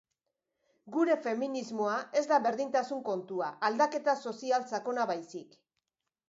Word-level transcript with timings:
Gure 0.93 1.17
feminismoa 1.25 1.97
ez 2.21 2.23
da 2.31 2.39
berdintasun 2.45 3.05
kontua, 3.11 3.51
aldaketa 3.69 4.17
sozial 4.25 4.67
sakona 4.73 5.07
baizik. 5.15 5.55